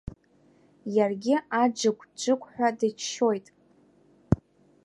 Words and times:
Иаргьы 0.95 1.35
аџықә-џықәҳәа 1.61 2.69
дыччоит. 2.77 3.47